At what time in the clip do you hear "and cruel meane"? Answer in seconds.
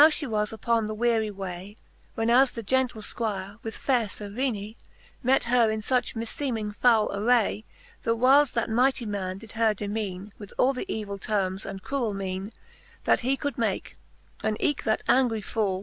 11.67-12.51